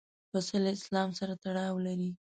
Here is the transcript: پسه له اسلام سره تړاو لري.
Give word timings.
پسه 0.31 0.57
له 0.63 0.69
اسلام 0.77 1.09
سره 1.19 1.33
تړاو 1.43 1.75
لري. 1.85 2.11